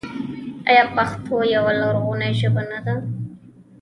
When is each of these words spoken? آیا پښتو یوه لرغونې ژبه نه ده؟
آیا 0.69 0.83
پښتو 0.95 1.35
یوه 1.55 1.71
لرغونې 1.81 2.29
ژبه 2.39 2.63
نه 2.71 2.79
ده؟ 2.85 2.95